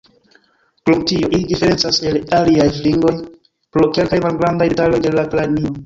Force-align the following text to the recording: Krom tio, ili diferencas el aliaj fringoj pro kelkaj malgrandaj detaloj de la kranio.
Krom 0.89 1.03
tio, 1.11 1.27
ili 1.37 1.41
diferencas 1.51 2.01
el 2.13 2.17
aliaj 2.39 2.67
fringoj 2.81 3.15
pro 3.77 3.95
kelkaj 3.99 4.25
malgrandaj 4.29 4.73
detaloj 4.77 5.07
de 5.09 5.19
la 5.21 5.33
kranio. 5.37 5.77